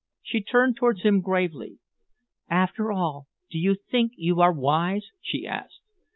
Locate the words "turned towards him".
0.41-1.21